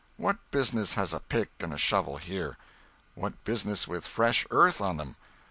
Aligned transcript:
]What 0.25 0.37
business 0.49 0.95
has 0.95 1.13
a 1.13 1.19
pick 1.19 1.51
and 1.59 1.71
a 1.71 1.77
shovel 1.77 2.17
here? 2.17 2.57
What 3.13 3.43
business 3.43 3.87
with 3.87 4.03
fresh 4.07 4.47
earth 4.49 4.81
on 4.81 4.97
them? 4.97 5.15